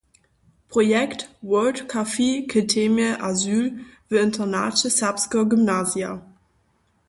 [0.71, 3.65] -projekt „Worldcafé k temje azyl“
[4.09, 6.11] w internaće serbskeho gymnazija